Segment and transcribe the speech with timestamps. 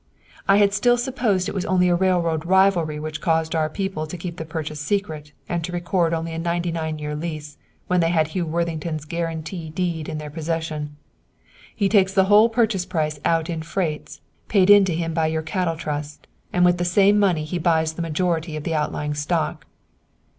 [0.47, 4.37] "I had still supposed it was only railroad rivalry which caused our people to keep
[4.37, 8.29] the purchase secret and to record only a ninety nine year lease, when they had
[8.29, 10.95] Hugh Worthington's guarantee deed in their possession.
[11.75, 15.43] "He takes the whole purchase price out in freights, paid in to him by your
[15.43, 19.67] cattle trust, and with this same money he buys the majority of the outlying stock."